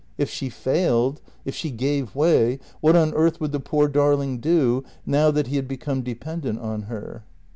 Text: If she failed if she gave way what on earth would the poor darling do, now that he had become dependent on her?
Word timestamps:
If 0.17 0.31
she 0.31 0.49
failed 0.49 1.21
if 1.45 1.53
she 1.53 1.69
gave 1.69 2.15
way 2.15 2.57
what 2.79 2.95
on 2.95 3.13
earth 3.13 3.39
would 3.39 3.51
the 3.51 3.59
poor 3.59 3.87
darling 3.87 4.39
do, 4.39 4.83
now 5.05 5.29
that 5.29 5.45
he 5.45 5.57
had 5.57 5.67
become 5.67 6.01
dependent 6.01 6.57
on 6.57 6.81
her? 6.89 7.23